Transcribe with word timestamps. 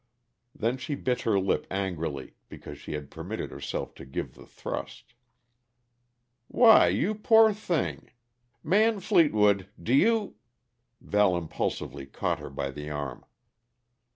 Then 0.55 0.77
she 0.79 0.95
bit 0.95 1.21
her 1.21 1.37
lip 1.39 1.67
angrily 1.69 2.33
because 2.49 2.79
she 2.79 2.93
had 2.93 3.11
permitted 3.11 3.51
herself 3.51 3.93
to 3.93 4.03
give 4.03 4.33
the 4.33 4.47
thrust. 4.47 5.13
"Why, 6.47 6.87
you 6.87 7.13
poor 7.13 7.53
thing! 7.53 8.09
Man 8.63 8.99
Fleetwood, 8.99 9.67
do 9.79 9.93
you" 9.93 10.37
Val 11.01 11.37
impulsively 11.37 12.07
caught 12.07 12.39
her 12.39 12.49
by 12.49 12.71
the 12.71 12.89
arm. 12.89 13.23